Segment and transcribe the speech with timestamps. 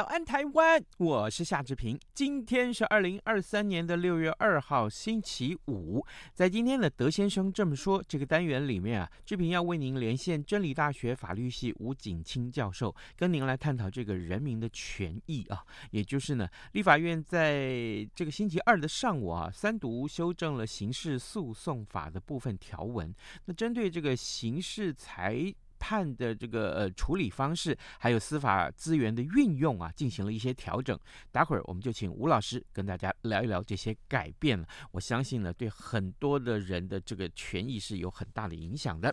[0.00, 0.82] 早安，台湾！
[0.96, 2.00] 我是夏志平。
[2.14, 6.02] 今天是二零二三年的六月二号，星期五。
[6.32, 15.62] 在今天的德先生这么说这个单元里面啊，志平要为您连线真理大学法律系吴景清教授，跟您来探讨这个人民的权益啊。
[15.90, 23.14] 也就是呢，立法院在这个星期二的上午啊，三读修正了刑事诉讼法的部分条文。
[23.44, 30.96] 那针对这个刑事裁判的这个呃处理方式，还有司法资源的运用啊，进行了一些调整。
[31.32, 34.64] 待会儿我们就请吴老师跟大家聊一聊这些改变。
[34.92, 39.12] 我相信呢，对很多的人的这个权益是有很大的影响的。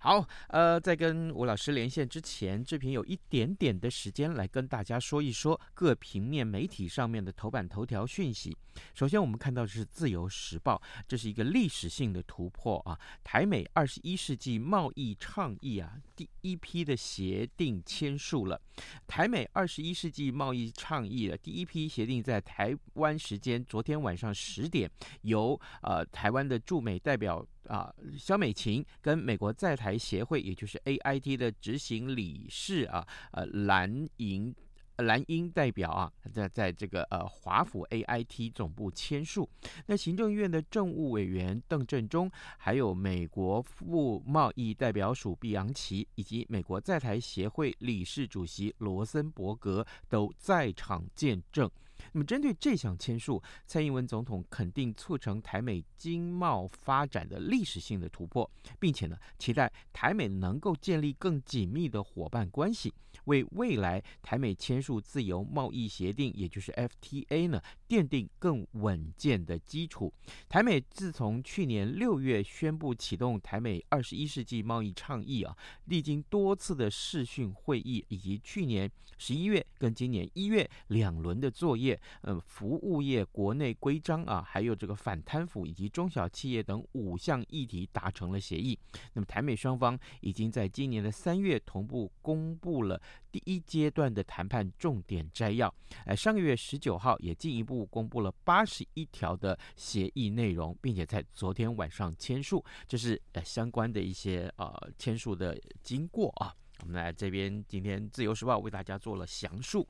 [0.00, 8.56] 好，呃，在跟吴老师连线之前，志平有一点点的时间来跟大家说一说各平面媒体上面的头版头条讯息。
[8.94, 12.98] 首先，我们看到的是《自由时报》，这是一个历史性的突破啊！
[13.24, 18.60] 台美二十一世纪贸易倡议啊，第一批的协定签署了。
[19.06, 24.90] 台美二十一世纪贸易倡议的第一批协定在台湾时间昨天晚上十点，
[25.22, 27.44] 由呃台湾的驻美代表。
[27.68, 34.54] 啊，萧美琴跟美国在台协会，也就是 AIT 的执行理事啊，呃，蓝营
[34.98, 39.46] 蓝英代表啊，在在这个呃华府 AIT 总部签署。
[39.84, 51.70] 那行政院的政务委员邓振中，还有美国副贸易代表署毕扬奇，以及美国在台协会理事主席罗森伯格都在场见证。
[52.16, 58.50] 那么，针对这项签署，蔡英文总统肯定促成台美经贸发展的历史性的突破，
[58.80, 62.90] 并且呢，期待台美能够建立更紧密的伙伴关系，
[63.24, 70.10] 为未来台美签署自由贸易协定，也就是 FTA 呢，奠定更稳健的基础。
[70.48, 75.54] 台美自从去年六月宣布启动台美二十一世纪贸易倡议啊，
[75.84, 82.00] 历经多次的视讯会议，以及去年十一月跟今年一月两轮的作业。
[82.22, 88.78] 嗯，服务业国内规章啊，还有这个反贪腐以及中小企业等五项议题达成了协议。
[89.12, 93.00] 那么台美双方已经在今年的三月同步公布了
[93.30, 95.72] 第一阶段的谈判重点摘要。
[96.04, 102.64] 呃，上个月十九号也进一步公布了八十一条的协议内容，并且在昨天晚上签署。
[102.86, 106.54] 这是呃相关的一些呃签署的经过啊。
[106.82, 109.86] 我们来这边，今天《自由时报》为大家做了详述。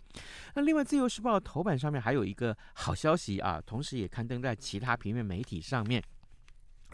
[0.54, 6.02] 那另外，《自由时报》头版上面还有一个好消息啊，同时也刊登在其他平面媒体上面。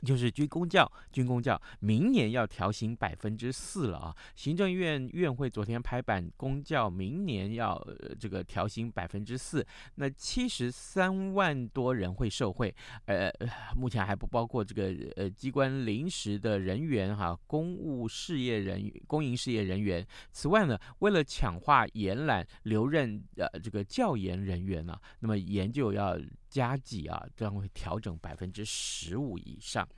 [0.05, 4.17] 就是军公教，军公教明年要调薪百分之四了啊！
[4.35, 7.81] 行政院院会昨天拍板，公教明年要
[8.19, 9.65] 这个调薪百分之四，
[9.95, 12.75] 那七十三万多人会受惠，
[13.07, 13.31] 呃，
[13.77, 20.05] 目前还不包括这个呃机关临时的人员哈，公务事业人员、公营事业人员。
[20.33, 26.19] 此外呢，为了强化延揽留任呃这个教研人员呢、那么研究要。
[26.53, 29.89] 加计啊，将会调整百分之十五以上。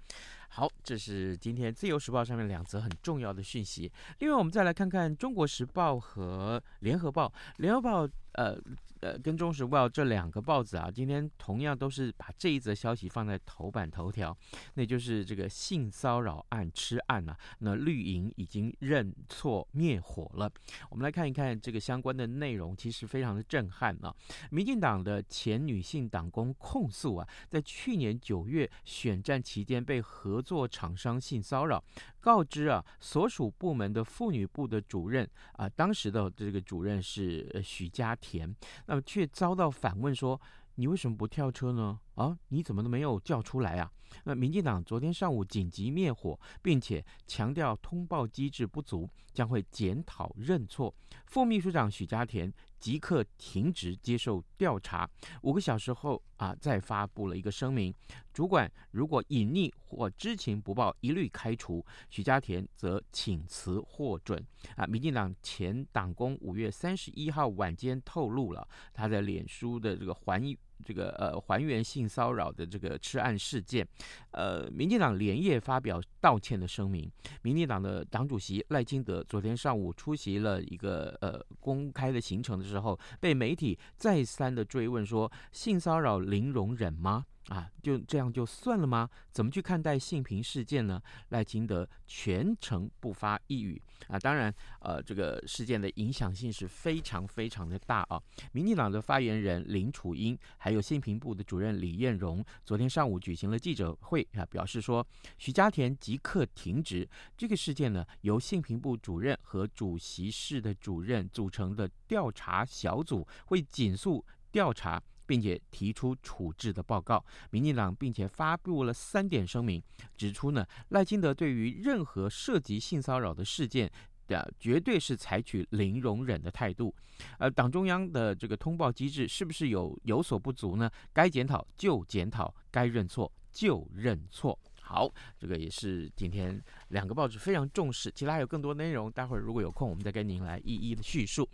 [0.50, 3.91] 好，这是今天《自由时报》上面两则很重要的讯息。
[4.20, 7.26] 另外，我们再来看看《中国时报》和《联合报》。
[7.56, 8.58] 《联合报》呃。
[9.00, 14.34] 呃，跟《中时报》这两个报纸啊，今天同样都是把这一则消息放在头版头条，
[14.76, 20.50] 那就是这个性骚扰案吃案啊，那绿营已经认错灭火了。
[20.88, 24.14] 我们来看一看这个相关的内容，其实非常的震撼啊。
[24.50, 31.84] 民进党的前女性党工控诉啊，在去年九月选战期间被合作厂商性骚扰。
[32.20, 35.28] 告知啊，所属部门的妇女部的主任
[35.58, 38.56] 啊，当时的这个主任是许家田，
[38.87, 40.41] 那么却遭到反问说
[40.76, 42.00] ：“你为什么不跳车呢？
[42.14, 43.90] 啊，你怎么都没有叫出来啊？”
[44.22, 50.94] 那民进党昨天上午紧急灭火，并且强调通报机制不足，将会检讨认错。
[51.26, 55.08] 副秘书长许家田即刻停职接受调查，
[55.43, 57.93] 五个小时后啊，再发布了一个声明。
[58.32, 61.84] 主管如果隐匿或知情不报，一律开除。
[62.08, 64.40] 许家田则请辞获准。
[64.76, 70.40] 啊，民进党前党工五月三十一号晚间透露了他在脸书的这个环
[70.82, 73.87] 这个呃还原性骚扰的这个吃案事件，
[74.31, 77.11] 呃，民进党连夜发表道歉的声明。
[77.43, 87.26] 民进党的党主席赖清德昨天上午出席了一个呃公开的行程的时候，被媒体再三的追问说：性骚扰零容忍吗？
[87.49, 89.08] 啊，就这样就算了吗？
[89.31, 91.00] 怎么去看待性平事件呢？
[91.29, 94.19] 赖清德全程不发一语啊。
[94.19, 98.19] 当然，呃，这个事件的影响性是非常非常的大啊。
[98.52, 105.06] 民进党的发言人林楚英，还有性平部的主任李彦荣，昨天上午举行了记者会啊，表示说，
[105.37, 107.06] 徐家田即刻停职。
[107.37, 115.02] 这个事件呢，由性平部主任和主席室的主任组成的调查小组会紧速调查。
[115.26, 119.82] 并且提出处置的报告，民进党并且发布了三点声明，
[120.17, 123.91] 指出呢，赖清德对于任何涉及性骚扰的事件
[124.26, 126.94] 的，绝对是采取零容忍的态度。
[127.38, 130.91] 而党中央的这个通报机制是不是有有所不足呢？
[131.12, 134.59] 该检讨就检讨，该认错就认错。
[134.81, 141.49] 好，这个也是今天两个报纸非常重视，其他还有更多内容，待会儿如果有空，我们再跟您来一一的叙述。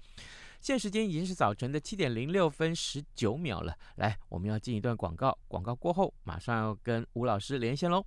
[0.61, 3.75] 现在时间已经是早晨的七点零六分十九秒了。
[3.97, 8.05] 来，我们要进一段广告，广告过后马上要跟吴老师连线喽。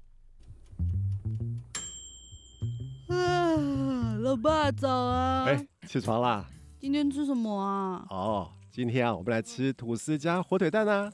[3.07, 5.45] 啊，老爸早啊！
[5.45, 6.45] 哎，起床啦！
[6.79, 8.05] 今天吃什么啊？
[8.11, 11.11] 哦，今天啊，我们来吃吐司加火腿蛋啊。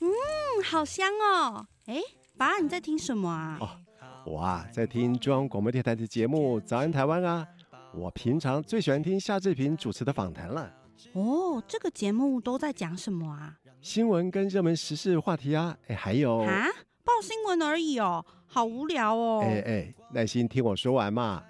[0.00, 0.08] 嗯，
[0.64, 1.66] 好香哦！
[1.86, 2.00] 哎，
[2.36, 3.58] 爸，你在听什么啊？
[3.60, 3.68] 哦，
[4.24, 7.48] 我啊，在听中央广播电台的节目《早安台湾》啊。
[7.94, 10.72] 我平常最喜欢听夏志平主持的访谈了。
[11.12, 13.58] 哦，这个节目都在讲什么啊？
[13.80, 16.66] 新闻跟热门时事话题啊，哎，还有啊，
[17.04, 19.42] 报新闻而已哦，好无聊哦。
[19.44, 21.42] 哎哎，耐心听我说完嘛。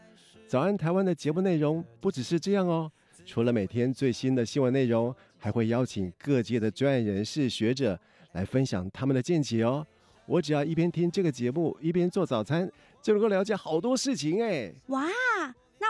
[0.48, 2.90] 早安台湾的节目内容不只是这样哦，
[3.24, 7.98] 除了每天最新的新闻内容，还会邀请各界的专业人士、学者
[8.32, 9.86] 来分享他们的见解哦。
[10.26, 14.72] 我只要一边听这个节目，一边做早餐，就能够了解好多事情哎。
[14.88, 15.06] 哇！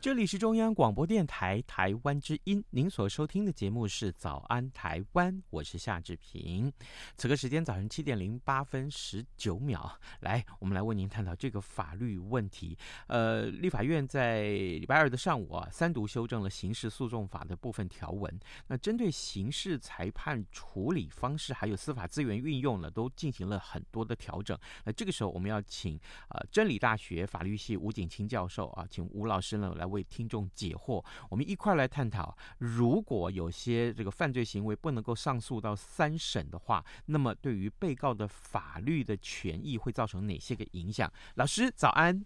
[0.00, 6.72] 这里是中央广播电台台湾之音，您所收听的节目是《早安台湾》，我是夏志平。
[7.18, 12.78] 此刻时间早上七点零八分十九秒，来，我们来为您探讨这个法律问题。
[13.08, 18.40] 呃，立法院在礼拜二的上午啊，三读修正了刑事诉讼法的部分条文。
[18.68, 24.58] 那针对刑事裁判处理方式还有司法资源运用呢，都进行了很多的调整。
[24.82, 29.89] 那这个时候，我们要请呃真理大学法律系吴景清教授啊，请吴老师呢来。
[29.90, 41.12] 为听众解惑，我们一块来探讨：如果有些这个犯罪行为不能够上诉到三审的话，那么对于被告的法律的权益会造成哪些个影响？
[41.34, 42.24] 老师早安，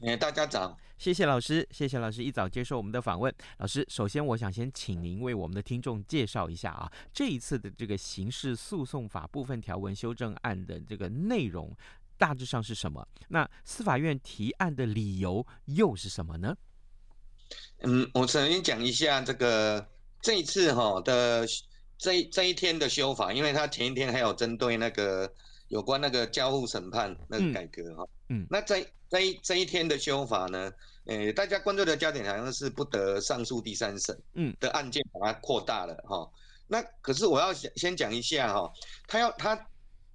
[0.00, 3.34] 哎，大家早，谢谢老师，谢谢老师一早接受我们的访问。
[3.58, 11.74] 老师，首先我想先请您为我们的听众介绍一下啊，这一次的这个刑事诉讼法部分条文修正案的这个内容
[12.16, 13.06] 大致上是什么？
[13.28, 16.56] 那司法院提案的理由又是什么呢？
[17.82, 19.86] 嗯，我首先讲一下这个
[20.20, 21.46] 这一次哈的
[21.96, 25.32] 这一这一天的修法，因为他前一天还有针对那个
[25.68, 30.70] 有关那个交互审判那个改革哈，嗯，那这这一这一天的修法呢，
[31.06, 36.30] 呃，大家关注的焦点好像是不得上诉第三审，嗯，的案件把它扩大了哈，
[36.68, 38.70] 那可是我要先先讲一下哈，
[39.06, 39.66] 他要他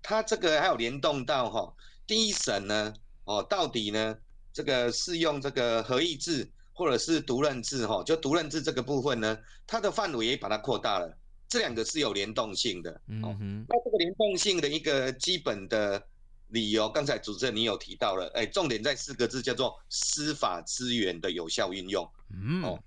[0.04, 1.74] 他这个还有联动到哈
[2.06, 4.16] 第一审呢，哦，到底呢
[4.54, 6.48] 这个适用这个合议制。
[6.76, 11.18] 或者是独任制哈，就独任制这个部分呢，它的范围也把它扩大了，
[11.48, 13.02] 这两个是有联动性的。
[13.08, 16.04] 嗯哼，那这个联动性的一个基本的
[16.50, 22.06] 理由，刚才主持人你有提到了，哎，重点在四个字，叫做司法资源的有效运用。
[22.30, 22.78] 嗯，哦，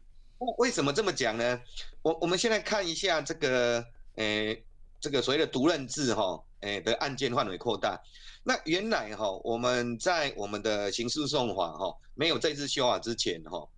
[0.59, 1.61] 为什么这么讲呢？
[2.03, 3.83] 我我们现在看一下这个，
[4.17, 4.63] 诶，
[5.01, 7.99] 这个所谓的独任制哈，诶的案件范围扩大。
[8.45, 13.69] 那原来哈，我们在我们的刑事诉讼法哈没有这次修法之前哈，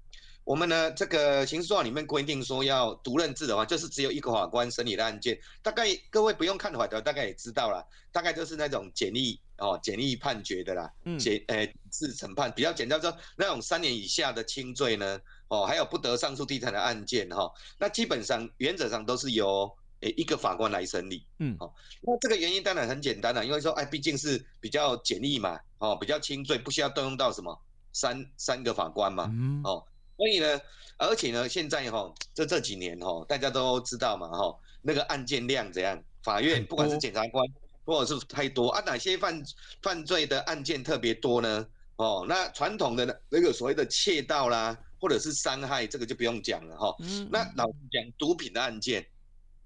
[0.45, 5.39] 我们呢这个刑事诉讼里面规定说要独任制的话，就是只有一个法官审理的案件。
[5.63, 19.71] 大概各位不用看法条，大概也知道了，大概就是那种简易哦简易判决的啦，简诶是审判比较简单，说那种三年以下的轻罪呢，哦还有不得上诉地产的案件哈，那基本上原则上都是由。
[20.01, 27.61] 诶，一个法官来审理，嗯，好，那这个原因当然很简单了，因为说，哎，毕竟是比较简易嘛，哦，比较轻罪，不需要动用到什么
[27.93, 29.85] 三三个法官嘛，嗯，哦，
[30.21, 30.61] 所以呢，
[30.99, 37.43] 而且呢，现在哈，这这几年哈，大家都知道嘛，哈，那个案件量怎样，法院不管是检察官
[37.87, 39.43] 或者是太多啊，哪些犯
[39.81, 41.67] 犯罪的案件特别多呢？
[41.97, 49.07] 哦，那传统的那个所谓的窃盗啦，或者是伤害，这个就不用讲了哈，嗯，那老实讲，毒品的案件。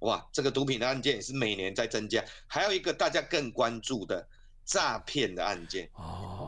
[0.00, 4.24] 哇，这个毒品的案件也是每年在增加，还有一个大家更关注的
[4.64, 6.43] 诈骗的案件哦。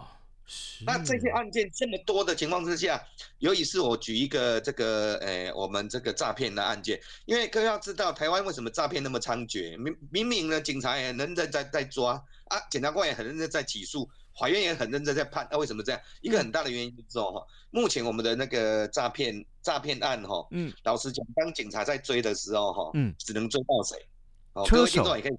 [0.46, 0.84] 是。
[0.84, 3.02] 那这些案件这么多的情况之下，
[3.38, 9.78] 尤其是我举一个这个，诶，我们这个诈骗的案件，因为各位要知道，台湾为什么诈骗那么猖獗？
[9.78, 14.08] 明明明呢，警察也很认真在在抓啊，检察官也很认真在起诉。
[14.38, 15.98] 法院也很认真在判，那、啊、为什么这样？
[16.20, 23.96] 一个很大的原因就是说，哈，目前我们的那个诈骗诈骗案，哈，嗯，老实讲，当警察在追的时候，哈，嗯，只能追到谁？
[24.52, 25.38] 哦，各位听众也可以，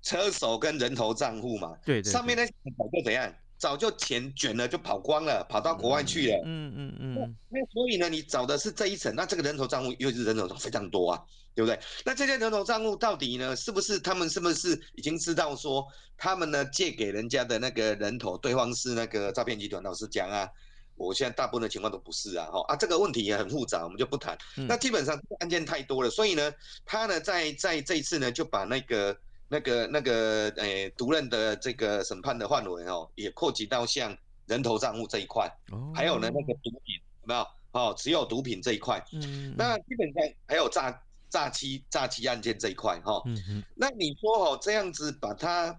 [0.00, 3.30] 车手跟人头账户嘛，对，对，对，上面那些早就怎样？
[3.60, 6.42] 早就钱卷了，就跑光了，跑到国外去了。
[6.46, 7.36] 嗯嗯嗯，嗯。
[7.50, 11.22] 那所以呢，你找的是这一层，那这个人头账户又是人头账非常多啊，
[11.54, 11.78] 对不对？
[12.06, 15.86] 那这些人头账户到底呢，是不是他们是不是已经知道说
[16.16, 19.82] 他们呢借给人家的那个人头对方是那个诈骗集团？
[19.82, 20.48] 老实讲啊，
[20.96, 24.38] 我现在大部分的情况都不是啊，哈啊，这个问题也很复杂，我们就不谈。
[24.56, 26.50] 嗯、那基本上案件太多了，所以呢，
[26.86, 29.14] 他呢在在这一次呢就把那个。
[29.52, 34.16] 那个那个诶，独、欸、任的这个审判的范围哦，也扩及到像
[34.46, 37.46] 人头账户这一块，哦，还有呢那个毒品有没有？
[37.72, 45.76] 哦，只有毒品这一块，嗯，那基本上还有诈诈欺诈欺案件这一块哈，嗯，那你说哦这样子把它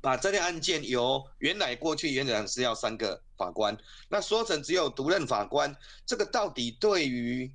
[0.00, 3.76] 把这类案件由原来过去原来是要三个法官，
[4.08, 7.52] 那说成只有独任法官，这个到底对于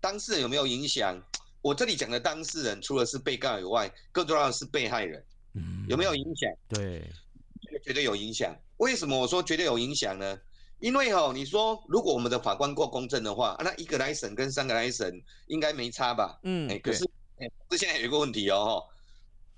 [0.00, 1.20] 当事人有没有影响？
[1.60, 5.24] 我这里讲的当事人，除了是被告以外，更重要的是被害人，
[5.54, 6.50] 嗯，有没有影响？
[6.68, 7.10] 对，
[7.84, 8.54] 绝对有影响。
[8.76, 10.38] 为什么我说绝对有影响呢？
[10.78, 16.38] 因为哦，你说如果我们的法官够公正的话，那一个来审跟三个来审应该没差吧？
[16.44, 17.04] 嗯，哎，可是，
[17.38, 18.84] 哎，这现在有一个问题哦，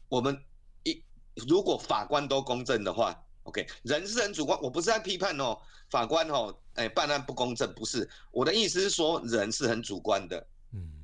[0.08, 0.42] 我们
[0.84, 1.02] 一
[1.46, 5.58] 如果法官都公正的话，OK，人是很主观，我不是在批判哦，
[5.90, 10.46] 法官哦，哎，办案不公正，不是，我的意思是说，人是很主观的。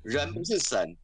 [0.06, 0.96] 人不是神，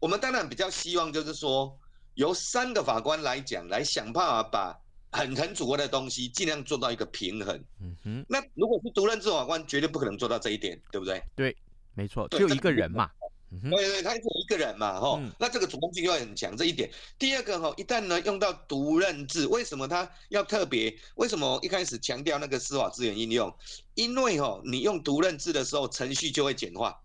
[0.00, 1.78] 我们当然比较希望就是说，
[2.14, 4.76] 由三个法官来讲，来想办法把
[5.12, 7.56] 很很主观的东西尽量做到一个平衡。
[7.80, 11.22] 嗯哼，那如果是独任制法官，绝对不可能做到这一点，对不对？
[11.36, 11.56] 对，
[11.94, 13.08] 没错，就一个人嘛。
[13.62, 16.90] 对对，他只有一个人嘛，吼、嗯，那这个主观性就要很强这一点。
[17.16, 20.92] 第二个哈，一旦呢用到独任制，为什么他要特别？
[21.14, 23.56] 为什么一开始强调那个司法资源应用？
[23.94, 27.00] 因为哈，你用独任制的时候，程序就会简化。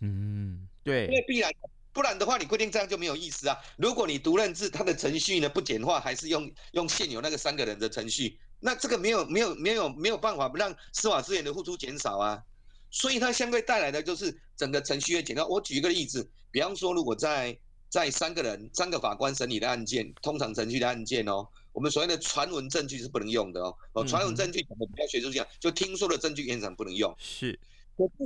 [0.00, 1.50] 嗯，对，因为必然，
[1.92, 3.56] 不然的话，你规定这样就没有意思啊。
[3.78, 12.42] 如果你独任制，它的程序呢不简化，还是用用现有那个三个人的程序，那这个没有没有没有没有办法让司法资源的付出减少啊。
[12.90, 15.44] 所以它相对带来的就是整个程序会简化。
[15.46, 17.56] 我举一个例子，比方说，如果在
[17.88, 23.76] 在三个人三个法官审理的案件，通常程序的案件哦，我们所谓的传闻证据是不能用的哦。
[23.92, 27.14] 哦，传闻证据怎么比较学术讲，就听说的证据原则不能用。
[27.18, 27.58] 是。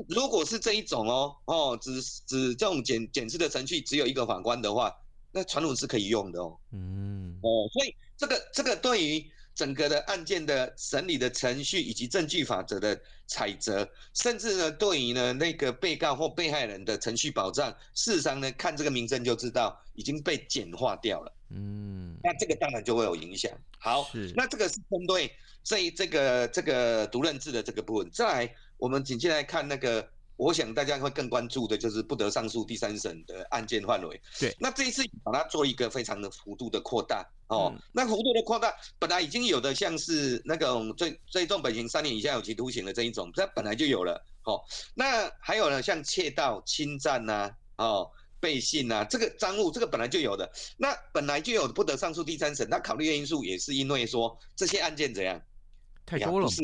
[0.09, 4.93] 如果是这一种哦哦，只只这种检检视的程序只有一个法官的话，
[5.31, 6.59] 那传统是可以用的哦。
[6.73, 9.25] 嗯哦，所以这个这个对于
[9.55, 21.33] 整个的案件的审理的程序以及证据法则的采择，甚至呢对于呢那个被告或被害人的程序保障，事实上呢看这个名称就知道已经被简化掉了。
[21.51, 23.53] 嗯，那这个当然就会有影响。
[23.79, 25.31] 好，那这个是针对
[25.63, 28.55] 这这个这个独任制的这个部分，再来。
[28.81, 34.21] 我们紧接着来看那个，我想大家会更关注的就是不得上诉第三审的案件范围。
[34.39, 37.71] 对，那这一次把它做一个非常的幅度的扩大哦。
[37.75, 44.25] 嗯、那幅度的扩大，本来已经有的像是那个最最重本刑三年以下有期徒刑的这一种，它本来就有了。
[44.45, 44.59] 哦，
[44.95, 48.11] 那还有呢，像窃盗、侵占呐、啊，哦，
[48.41, 50.51] 背信呐，这个赃物，这个本来就有的。
[50.79, 55.39] 那本来就有不得上诉第三审，那考虑的因素也是因为说这些案件怎样？
[56.07, 56.49] 太多了。
[56.49, 56.63] 是。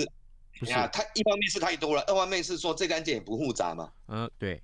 [0.62, 3.92] 呀，他一方面是太多了，二方面是说这个案件也不复杂嘛。
[4.08, 4.60] 嗯，对。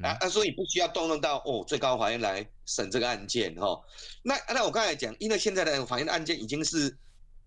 [0.00, 3.78] 啊啊，所以不需要动用到哦最高法院来审这个案件哈。
[4.22, 6.96] 那那我刚才讲，因为现在的法院案件已经是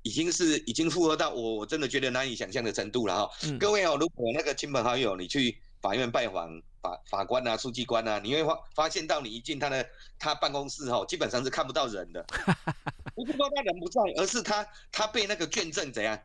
[0.04, 3.32] 已经是已经复合到我我真的觉得难以想象的程度了哈。
[3.46, 9.84] 嗯、各位哦，如果那个亲朋好友你去法院拜访法法官啊、书记官啊，你会发发现到你一进他的
[10.20, 12.24] 他办公室哦，基本上是看不到人的，
[13.16, 16.20] 不是说他人不在，而是他他被那个卷证怎样？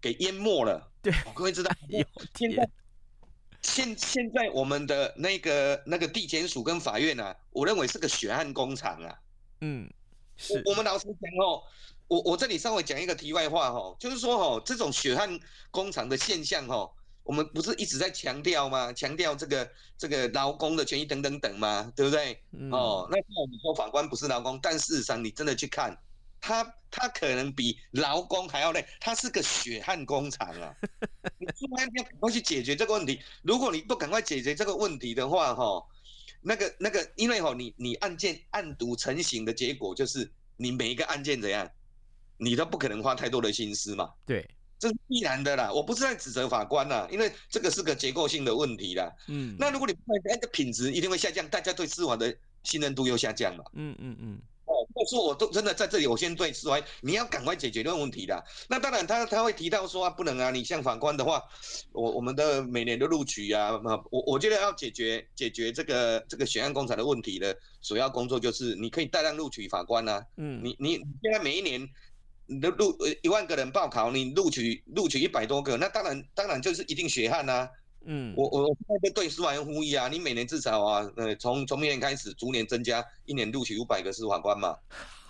[0.00, 1.70] 给淹没了， 对，各位知道。
[2.34, 2.68] 现在，
[3.62, 9.18] 现现在我们的那个那个地检署跟法院啊，我认为是个血汗工厂啊。
[9.60, 9.90] 嗯，
[10.36, 10.62] 是。
[10.64, 11.14] 我我们老实讲
[11.44, 11.62] 哦，
[12.06, 15.38] 我我这里稍微讲一个题外话哦，就是说哦，这种血汗
[15.70, 16.90] 工厂的现象哦，
[17.24, 18.92] 我们不是一直在强调吗？
[18.92, 22.40] 强调这个这个劳工的权益等等等吗，对不对？
[22.52, 25.98] 嗯、哦，那我们说法官不是劳工，但事实上你真的去看。
[26.40, 30.74] 他他可能比劳工还要累，他是个血汗工厂啊！
[31.38, 35.84] 你突然要赶快去解决这个问题，如果你不赶快解决这个问题的话，哈，
[36.40, 41.68] 那个那个，因为哈，你你案件案牘成型的结果就是你每一个案件怎样，
[42.38, 44.12] 你都不可能花太多的心思嘛。
[44.24, 45.70] 对，这是必然的啦。
[45.72, 49.12] 我不是在指责法官呐，因为这个是个结构性的问题啦。
[49.26, 53.64] 嗯，那如果你不那个品质一定会下降，大家对司法的信任度又下降嘛。
[53.74, 54.40] 嗯嗯嗯。
[54.98, 58.44] 哦，我说我都真的在这里，我先对释怀，你要赶快解决这个问题的。
[58.68, 61.42] 那当然他，他他会提到说啊，不能啊，你像法官的话，
[61.92, 63.72] 我我们的每年的录取啊，
[64.10, 70.22] 我我觉得要解决解决这个这个血汗工厂的问题的主要工作就是，你可以大量录取法官啊。
[70.36, 71.88] 嗯，你你现在每一年
[72.46, 77.68] 你的录一万个人报考，你录取录取一百多个，那当然当然就是一定血汗啊。
[78.04, 84.76] 嗯，我我我在对司法院呼吁啊，你每年至少啊，呃，从从明年开始逐年增加，一年录取五百个司法官嘛。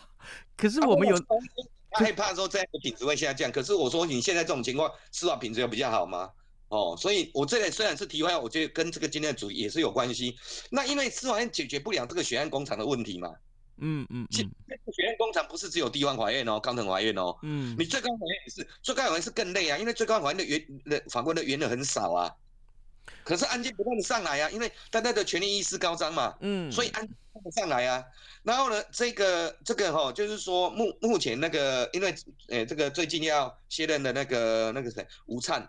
[0.56, 1.16] 可是我们有
[1.98, 6.30] 害怕说这样的品质会下降，可是我说你现在这种情况，司法品质有比较好吗？
[6.68, 10.36] 哦，所以我这里虽然是题外话，我觉得跟这个今天的主题也是有关系。
[10.70, 13.34] 那因为司法院解决不了这个血汗工厂的问题嘛。
[13.80, 17.34] 嗯嗯，嗯，这个血汗工厂不是只有地方法院哦，高等法院哦。
[17.42, 22.30] 嗯，你最高法院也是，最高法院是更累啊，因为最高法院的原的法官的员额很少啊。
[23.24, 28.04] 可是案件不断的上来啊，因为大家的权利意识高涨嘛，嗯，所以案件不断的上来啊。
[28.42, 32.14] 然后呢，这个这个哈、哦，就是说目目前那个，因为
[32.48, 35.66] 呃，这个最近要卸任的那个那个谁吴灿，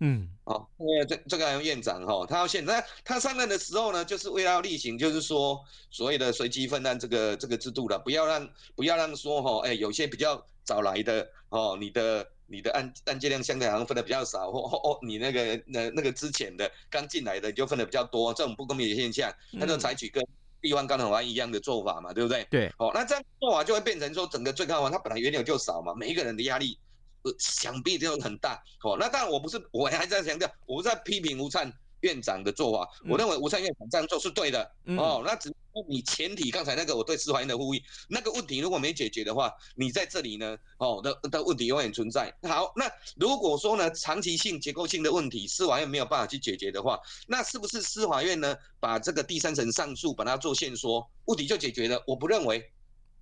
[0.00, 5.60] 嗯，哦，因为这这个院长哈、哦，他要现在他上任的时候呢，就是为了要例行，就是说
[5.90, 12.26] 所谓的随机分担这个这个制度了，不要让不要让说哈、哦，哎，有些比较早来的哦，你的。
[12.46, 20.22] 你的案案件量相对好像分的比较少，或或哦，你那个那那个之前的刚进来的就分的比较多，这种不公平的现象，他就采取跟
[20.60, 22.46] 地方高等法一样的做法嘛，对不对？
[22.50, 26.78] 对，哦，那这样做法就会变成说，整个最高法它本来原有就少嘛，每一个人的压力，
[27.22, 28.62] 呃，想必就很大。
[28.82, 31.72] 哦，那当然我不是，我还在强调，我不是在批评吴灿
[32.04, 34.70] 院长的做法，我认为吴灿院长这样做是对的。
[34.96, 35.52] 哦，那只。
[35.88, 42.32] 你前提刚才那个我对司法院的呼吁，那个问题如果没解决的话，你在这里呢，哦的的问题永远存在。
[42.44, 52.00] 好，那如果说呢，长期性结构性的问题，司法院没有办法去解决的话，那是不是司法院呢，把这个第三层上诉把它做限缩，问题就解决了？
[52.06, 52.70] 我不认为。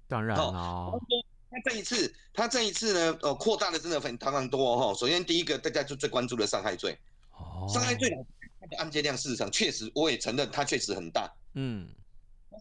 [0.06, 1.00] 当然哦。
[1.50, 4.92] 他这一次，他这一次呢，哦，扩大的真的很非常多哈。
[4.92, 6.98] 首先第一个，大家就最关注的伤害罪。
[7.30, 7.66] 哦。
[7.72, 8.10] 伤害罪
[8.66, 11.32] 的案件量事实上确实，我也承认它确实很大。
[11.54, 11.88] 嗯。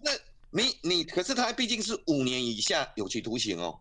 [0.03, 0.11] 那
[0.49, 3.79] 你你可是他毕竟是五年以下有期徒刑哦，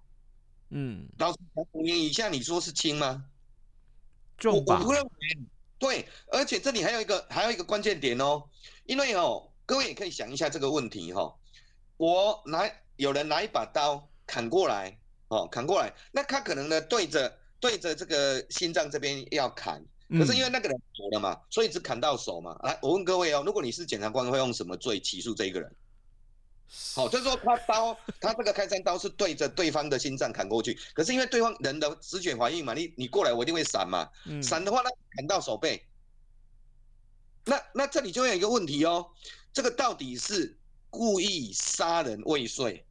[0.70, 1.36] 嗯，然后
[1.72, 3.24] 五年以下你说是轻吗？
[4.38, 4.78] 重吧？
[4.78, 5.10] 我不认为。
[5.78, 8.42] 对，而且这里还有一个还有一个关键点哦，
[8.84, 11.34] 因为哦，各位也可以想一下这个问题哈、哦，
[11.96, 19.82] 我拿有人拿一把刀砍过来哦，砍过来，那他可能呢对着对着这个心脏这边要砍，
[20.18, 22.58] 可是因为那个人走了嘛，所以只砍到手嘛。
[22.62, 25.72] 来，我问各位哦，如果你是检察官，会用什么罪起诉这一个人？
[26.94, 34.08] 好，就是说他刀， 他这个开山刀是对着对方的心脏砍过去，可是因为对方人的直觉反应嘛，你你过来我一定会闪嘛，
[34.42, 35.84] 闪的话那，砍到手背，
[37.44, 39.10] 那那这里就会有一个问题哦，
[39.52, 40.56] 这个到底是
[40.90, 42.84] 故意杀人未遂，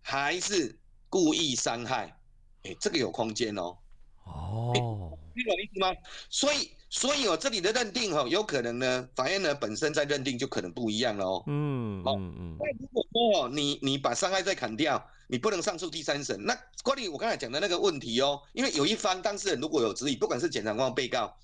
[0.00, 0.76] 还是
[1.08, 2.18] 故意伤害？
[2.64, 3.76] 哎，这个有空间哦。
[4.24, 5.94] 哦，你懂意思吗？
[6.28, 6.70] 所以。
[6.94, 11.42] 所以哦，这里的认定哈，有可能呢，法院呢本身在认定就可能不一样了哦。
[11.46, 21.34] 嗯，好，嗯，那如果说哦，你你把伤害罪砍掉，你不能上诉第三审，那关于我刚才讲的那个问题哦，因为有一方当事人如果有质疑，不管是检察官或被告，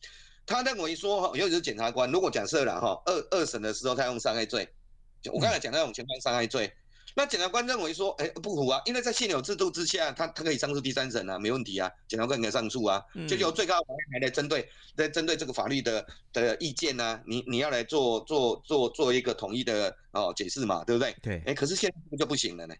[0.44, 4.68] 他认为说哈，尤其是检察官，如果假设了哈，二二审的时候他用伤害罪，
[5.22, 6.70] 就我刚才讲的那种情况伤害罪，
[7.14, 21.16] 那检察官认为说，哎、欸，不符啊，因为在现有制度之下，他他可以上诉第三审啊，没问题啊，检察官可以上诉啊，就由最高法院来针对，来针对这个法律的的意见呢、啊，你你要来做做做做一个统一的哦解释嘛，对不对？
[21.22, 21.34] 对。
[21.38, 22.74] 哎、欸，可是现在这个就不行了呢。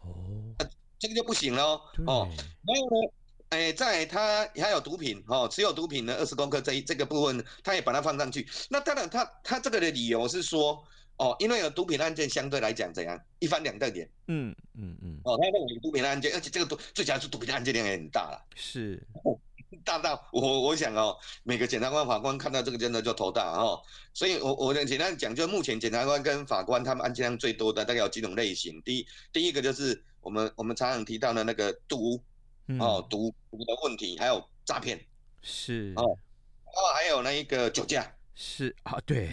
[0.00, 0.56] 哦。
[0.98, 1.80] 这个就不行了哦。
[2.06, 2.28] 哦。
[2.66, 3.12] 然后呢，
[3.50, 8.48] 哎、欸，在他还有毒品哦，持有毒品的二十公克这一这个部分，他也把它放上去。
[8.68, 10.82] 那当然他，他他这个的理由是说。
[11.16, 18.22] 哦，因为有毒品案件相对来讲怎样一翻两瞪眼，嗯嗯嗯，哦，他认为有毒品案件，而且这个毒最主要是毒品案件量也很大。
[18.22, 19.38] 了，是，哦、
[19.84, 23.80] 大到我我想哦，每个检察官法官看到这个真的就头大哦，
[24.12, 32.20] 所以我我简单讲，就目前检察官跟法官他们案件量最多的大概有几种类型，第一第一个就是我们我们常常提到的那个毒，
[32.66, 35.00] 嗯、哦毒毒的问题，还有诈骗，
[35.42, 35.92] 是。
[35.94, 36.18] 哦，
[36.64, 39.30] 然后还有那一个酒驾，是啊对。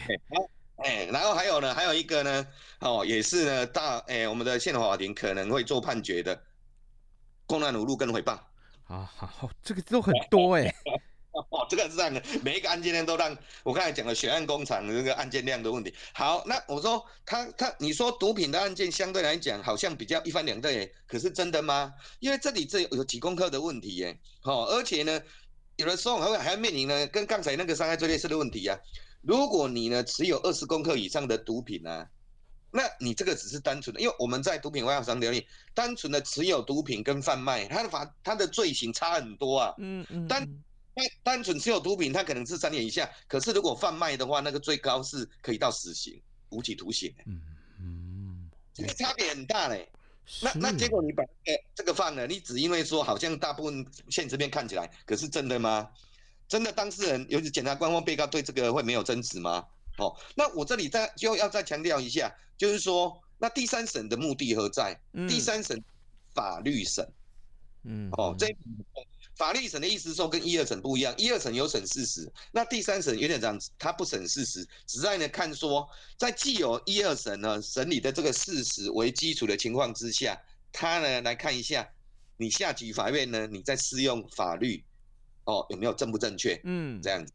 [0.84, 2.48] 哎，然后还有呢，还有一个呢，
[2.80, 6.41] 哦，也是呢，大哎，我们的宪法法庭可能会做判决的，
[7.46, 8.39] 公然侮辱跟诽谤
[8.88, 10.74] 啊，好，这个都很多哎，
[11.32, 15.94] 哦，这个是这样的，每一个案件量都让我刚才讲了血案工厂的这个案件量的问题。
[16.13, 21.94] 好，那我说他他，你说毒品的案件相对来讲好像比较一翻两瞪眼，可是真的吗？
[22.20, 25.22] 因为这里这有几公克的问题耶，哦，而且呢，
[25.76, 29.10] 有的时候还会还要面临呢，跟刚才那个伤害罪类似的问题呀、啊。
[29.21, 32.10] 如果你呢持有二十公克以上的毒品呢、啊，
[32.71, 39.73] 那你这个只是单纯的，因为我们在毒品外防条例，单纯的持有毒品跟贩卖，它的法它的罪行差很多啊。
[39.77, 40.27] 嗯嗯。
[40.27, 40.47] 单
[40.93, 47.13] 单单纯持有毒品，它可能是三年以下，可是如果贩卖的话，那个最高是可以到死刑、无期徒刑。
[47.25, 47.41] 嗯
[47.79, 48.49] 嗯。
[48.73, 49.89] 这个差别很大嘞。
[50.41, 55.89] 那那结果你把这个这个放了，你只因为说好像大部分现实面看起来，可是真的吗？
[56.52, 59.66] 真的当事人，尤其检察官或被告对这个会没有争执吗？
[60.00, 65.00] 哦，那我这里再就要再强调一下，就是说，那第三审的目的何在？
[65.14, 65.82] 嗯、第三审
[66.34, 67.08] 法律审，
[67.86, 68.54] 嗯，哦，这
[69.38, 75.88] 法律审的意思说跟一二审不一样，一二审有审事实，那第三审有点这样子，他不审事实，只在呢看说，
[76.18, 80.38] 在既有一二审呢审理的这个事实为基础的情况之下，
[80.74, 81.88] 他呢来看一下
[82.36, 84.84] 你下级法院呢你在适用法律。
[85.45, 86.60] 哦，有没有正不正确？
[86.63, 87.34] 嗯，这样子。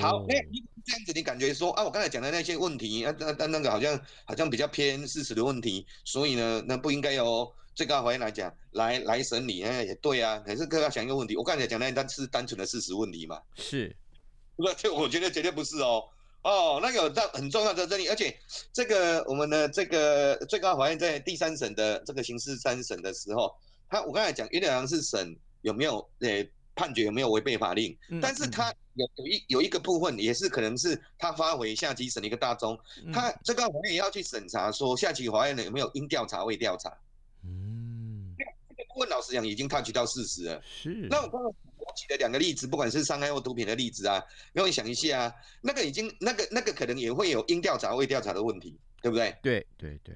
[0.00, 9.62] 好，那你这样子，你感觉说啊，我刚才讲的那些问题，啊，那那那个好像好像比较偏事实的问题，所以呢，那不应该由最高法院来讲来来审理。
[9.64, 13.42] 哎，也对啊，可是各位要想一个问题，我刚才讲的那是单纯的事实问题嘛？
[13.56, 13.94] 是，
[14.56, 16.04] 不，这我觉得绝对不是哦。
[16.44, 18.34] 哦，那个有很很重要的这里，而且
[18.72, 23.52] 这个我们的这个最高法院在第三审的这个刑事三审的时候，
[23.90, 26.48] 他我刚才讲有点像是审有没有诶。
[26.78, 27.98] 判决有没有违背法令？
[28.22, 32.78] 但是他有有一有一个部分也是可能是他发回下级审的一个大宗，
[33.12, 36.96] 他这个法院也要去审查说下级法院呢有没有应调查未调查。
[37.42, 38.32] 嗯，
[38.68, 40.62] 这个部分老实讲已经 touch 到事实了。
[40.64, 41.08] 是。
[41.10, 49.36] 那我刚刚我举的两个例子，不管是伤害或毒品的例子啊，让你想一下啊，那个已经那个那个可能也会有应调查未调查的问题，对不对？
[49.42, 50.14] 对对对。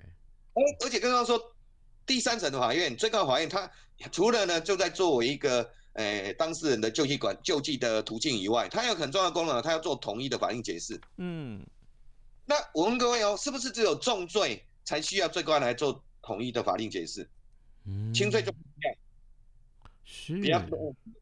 [0.54, 1.40] 而而且刚刚说
[2.06, 3.68] 第三审的法院、最高法院，他
[4.12, 5.68] 除了呢就在作为一个。
[5.94, 10.98] 诶、欸，当事人的救济管救济的途径以外，它有很重要的功能，它要做统一的法令解释。
[11.18, 11.62] 嗯，
[12.46, 17.28] 那我问各位哦，是不是只有重罪才需要最高来做统一的法令解释？
[17.86, 18.94] 嗯，轻罪就不一样。
[20.04, 20.40] 是。
[20.40, 20.78] 比方说，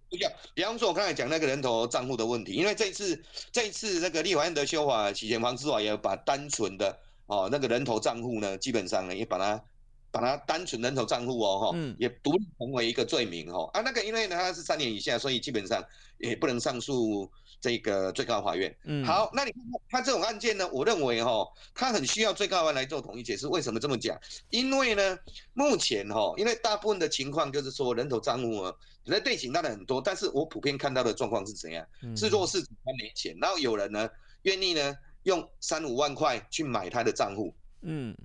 [0.09, 0.33] 不一样。
[0.55, 9.65] 比方说，我刚才讲那个人头账户的问题，因为这一次这一次那个立法院的修法，洗钱防治法也把单纯的哦那个人头账户呢，基本上呢也把它。
[10.11, 13.71] 把它单纯人头账户哦，哈、嗯，也独立成为一个罪名哦。
[13.73, 15.85] 啊，那个因为呢，它是三年以下，所以基本上
[16.19, 18.75] 也不能上诉这个最高法院。
[18.85, 23.47] 嗯，好，那你看他这种案件呢，我认为哈，他很需要最高法院来做统一解释。
[23.47, 24.19] 为什么这么讲？
[24.51, 25.19] 因为呢，
[25.55, 31.87] 目前哈，因为大部分的情况就是说人头账户啊，你的类型当然很多，但是我普遍看到的状况是怎样？
[32.03, 34.09] 嗯、是弱势他没钱，然后有人呢
[34.43, 37.55] 愿意呢用三五万块去买他的账户。
[37.83, 38.17] 嗯。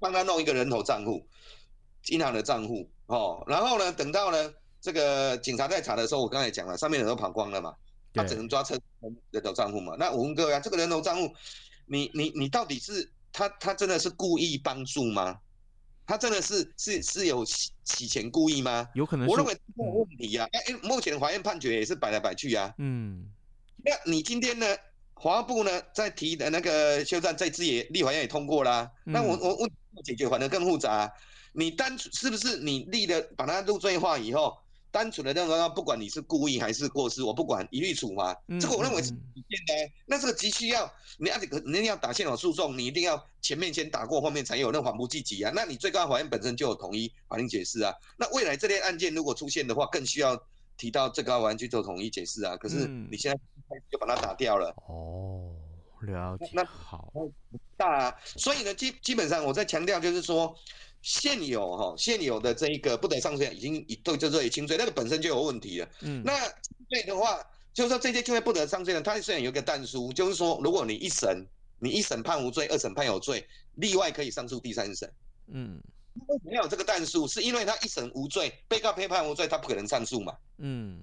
[0.00, 1.26] 帮他弄一个人头账户，
[2.08, 7.74] 银行的账户哦，然后呢，等到呢这个警察在查的时候，我刚才讲了，上面人都跑光了嘛，
[8.12, 8.78] 他只能抓车
[9.30, 9.96] 人头账户嘛。
[9.98, 11.34] 那我问各位啊，这个人头账户，
[11.86, 15.38] 你你你到底是他他真的是故意帮助吗？
[16.06, 18.88] 他真的是是是有洗洗钱故意吗？
[18.94, 20.48] 有可能，我认为没有问题呀、啊。
[20.52, 22.74] 哎、嗯，目前法院判决也是摆来摆去啊。
[22.78, 23.26] 嗯，
[23.82, 24.66] 那你今天呢？
[25.22, 28.90] 法务部呢，在提的那个修正这次也立法院也通过啦。
[29.04, 31.12] 那我我我解决反而更复杂。
[31.52, 34.58] 你单是不是你立的把它入罪化以后，
[34.90, 38.36] 单纯的认为，不管你是故意还是过失，我不管一律处罚。
[38.48, 39.92] 嗯、这个我认为是底线的。
[40.04, 45.52] 那这个急需要你要这个，你要打现场诉讼，你一定要前面先打过，后面才有那缓不济急啊。
[45.54, 47.94] 那你最高法院本身就有统一法庭解释啊。
[48.18, 50.36] 那未来这类案件如果出现的话，更需要
[50.76, 52.56] 提到最高法院去做统一解释啊。
[52.56, 53.38] 可是你现在
[53.90, 54.74] 就把它打掉了。
[54.88, 55.54] 哦，
[56.02, 56.50] 了解。
[56.52, 57.12] 那好
[57.76, 60.54] 大、啊，所以呢，基基本上我在强调就是说。
[61.06, 65.88] 现有哈现有的这一个不得上诉已经已都就这里轻罪，那个本身就有问题了。
[66.00, 66.32] 嗯，那
[66.88, 67.38] 对的话，
[67.74, 71.46] 就是说这些就会不得上诉的，它虽然有一个但书，就是说如果你一审
[71.78, 75.12] 你一审判无罪，二审判有罪，例外可以上诉第三审。
[75.48, 75.78] 嗯，
[76.26, 77.26] 为什么要有这个但书？
[77.26, 80.34] 是因为他一审无罪，被告被判无罪，他不可能上诉嘛。
[80.58, 81.02] 嗯，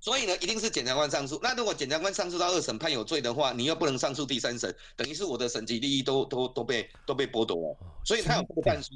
[0.00, 1.38] 所以呢，一定是检察官上诉。
[1.42, 7.76] 那如果检察官上诉到二审判有罪的话，你又不能上诉第三审，等于是我的审级利益都都都被都被剥夺了。
[8.04, 8.92] 所以他有这个但书。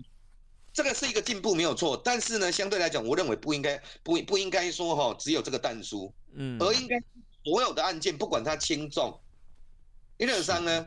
[0.72, 7.03] 这个是一个进步没有错，但是呢，相对来讲，我认为不应该不不应该说哈，只有这个但书，嗯，而应该
[7.42, 9.18] 所有的案件，不管它轻重，
[10.18, 10.87] 一、二、三呢，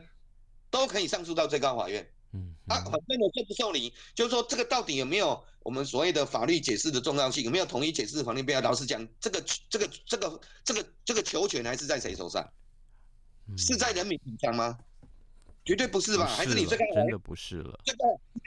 [0.70, 2.08] 都可以上诉到最高法院，嗯，
[2.70, 8.60] 啊，反正我就不受理，就是说这个到底有没有我们所谓的法律解释的重要性，有没有统一解释法律必要？
[8.60, 12.48] 老实讲，这个这个这个这个这个球权还是在谁手上？
[13.56, 14.78] 是在人民手上吗？
[15.64, 16.26] 绝对不是吧？
[16.26, 17.78] 是还是你这个真的不是了？
[17.84, 17.98] 这个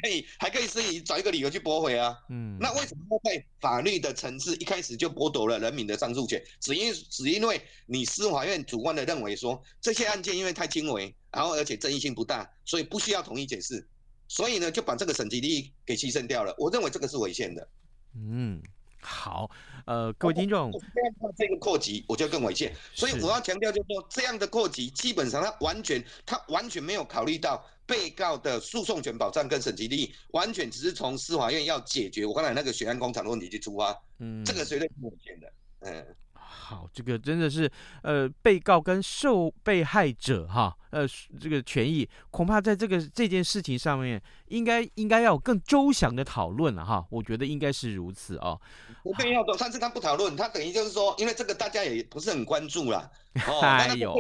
[0.02, 2.18] 可以还可以自己找一个理由去驳回啊。
[2.30, 6.44] 嗯，那为什么在法律的层次一开始就剥夺了人民的上诉权？
[6.60, 13.88] 只因只因为你司法院主观的认为说这些案件因为太轻微，然后而且争议性不大，所以不需要统一解释，
[14.34, 16.56] 所以呢就把这个审级利益给牺牲掉了。
[16.58, 17.68] 我认为这个是违宪的。
[18.16, 18.60] 嗯。
[19.00, 19.52] 好，
[19.86, 20.72] 呃，各位听众，
[21.38, 22.74] 这个扩级，我就更违宪。
[22.96, 33.96] 所以我要强调，就是说这样的扩级，基本上他完全，他完全没有考虑到被告的诉讼权保障跟审级利益，完全只是从司法院要解决我刚才那个血案工厂的问题去出发。
[34.20, 35.54] 嗯，这个绝对是违宪的。
[35.82, 36.16] 嗯。
[36.56, 37.70] 好，这个真的是，
[38.04, 41.06] 呃，被告跟受被害者哈，呃，
[41.42, 47.04] 这个权益恐怕在这个这件事情上面，应该应该要有更周详的讨论了哈。
[47.10, 48.60] 我觉得应该是如此哦。
[49.04, 53.10] 我更要多，但是他不讨论，他等于就是说，因为这个大家也不是很关注啦。
[53.48, 54.16] 哦，哎呦，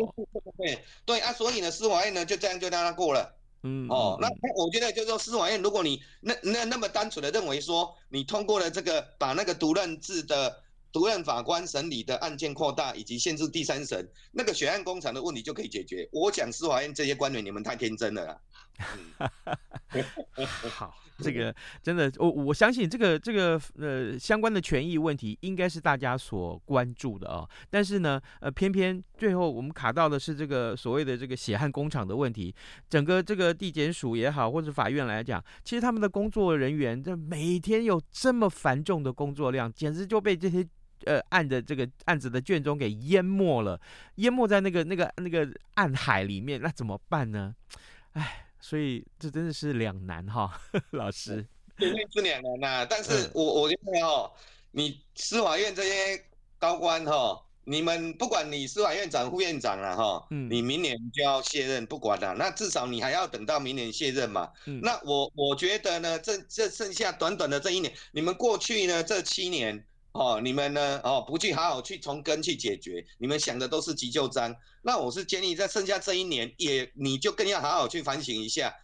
[0.57, 3.35] 对对啊，所以呢，司法院呢就这样就让他过了。
[3.61, 4.27] 嗯，哦，那
[4.61, 10.62] 我觉得就是说，司法院如果你那那那么单纯的认为说，你通过了这个把那个独任制的。
[10.93, 16.07] 独任法官审理的案件扩大，以及限制第三审那个血案工厂的问题就可以解决。
[16.11, 18.39] 我讲司法院这些官员，你们太天真了啦。
[20.69, 27.47] 好，这个真的，我我相信这个这个呃相关的权益问题应该是大家所关注的哦。
[27.69, 32.53] 但是呢，呃，偏偏最后我们卡到的是这个所谓的这个血汗工厂的问题。
[32.89, 40.67] 整个这个地检署也好，或者法院来讲，其实他们的工作人员这每天有这么繁重的工作量，简直就被这些。
[41.05, 43.79] 呃，案的这个案子的卷宗给淹没了，
[44.15, 47.55] 淹没在那个那个那个暗海里面，那怎么办呢？
[48.13, 50.61] 哎，所以这真的是两难哈，
[50.91, 51.45] 老师。
[51.77, 54.31] 绝对是两难呐，但是我我觉得哦，
[54.71, 56.23] 你司法院这些
[56.59, 64.51] 高官哈，你们不管你司法院长、副院长了哈，嗯，你明年就要卸任，不管了，那至少你还要等到明年卸任嘛。
[64.67, 69.83] 嗯，那我我觉得呢，这这剩下短短的这一年，你们过去呢这七年。
[70.13, 71.01] 哦，你们呢？
[71.03, 74.55] 哦，不去好好去从根去解决，你们想的都是急救章。
[74.83, 78.75] 那我是建议，在剩下这一年，也你就更要好好去反省一下，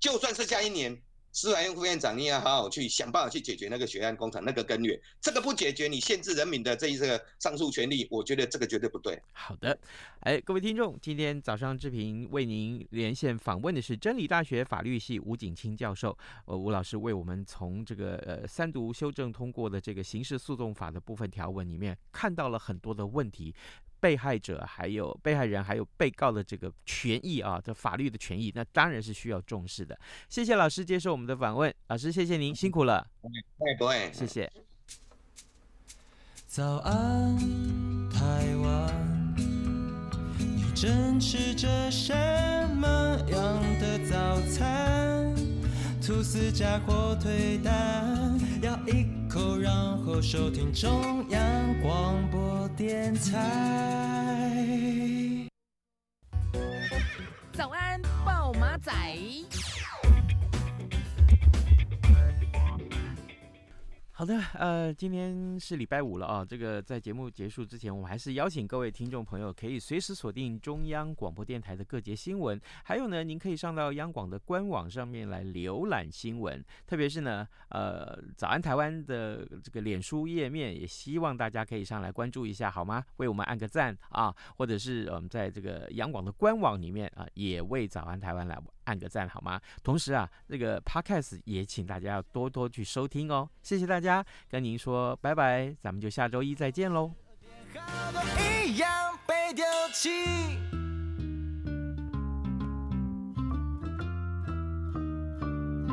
[0.00, 1.02] 就算剩下一年。
[1.32, 5.00] 司法院副院长，你要好好去想办法去解决那个血案工厂那个根源。
[5.20, 9.20] 这个不解决，你限制人民的这一个上诉权利，我觉得这个绝对不对。
[9.32, 9.78] 好的，
[10.20, 16.16] 哎，各位听众，今天早上志平为您连线访问的是真理大学法律系吴景清教授。
[16.46, 23.54] 呃，吴老师为我们从这个呃三读修正通过的这个刑事诉讼法的部分条文里面看到了很多的问题。
[24.00, 29.98] 被害者还有被害人还有被告的这个权益啊，这法律的权益，那当然是需要重视的。
[30.28, 33.06] 谢谢老师接受我们的访问，老师谢谢您辛苦了。
[33.58, 34.50] 对对，谢谢。
[36.46, 37.36] 早安，
[38.10, 39.34] 台湾，
[40.36, 42.12] 你正吃着什
[42.74, 42.88] 么
[43.28, 45.32] 样的早餐？
[46.02, 53.36] 吐司加火腿蛋，咬一口，然后收听中央广播电台。
[57.52, 58.90] 早安，暴马仔。
[64.20, 66.44] 好的，呃，今天是礼拜五了啊。
[66.44, 76.62] 这个在节目结束之前，我们还是邀请各位听众朋友可以随时锁定中央广播电台的各节新闻，还有呢，您可以上到央广的官网上面来浏览新闻。
[76.86, 83.02] 特别是呢，呃，早安台湾的这个脸书页面，也希望大家可以上来关注一下，好吗？
[83.16, 88.54] 为我们按个赞啊，或者是我们在这个央广的官网里面啊，也为早安台湾来
[88.90, 89.60] 按个赞，好吗？
[89.84, 94.24] 同时啊，这个 Podcast 也请大家要多多去收听哦，谢谢大家。
[94.48, 97.12] 跟您说拜拜，咱们就下周一再见喽。